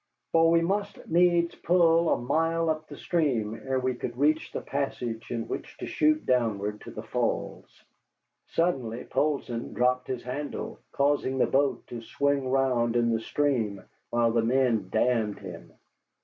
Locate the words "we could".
3.79-4.17